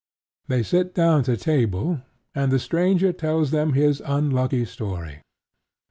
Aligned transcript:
They 0.47 0.63
sit 0.63 0.95
down 0.95 1.21
to 1.25 1.37
table; 1.37 2.01
and 2.33 2.51
the 2.51 2.57
stranger 2.57 3.13
tells 3.13 3.51
them 3.51 3.73
his 3.73 4.01
unlucky 4.03 4.65
story. 4.65 5.21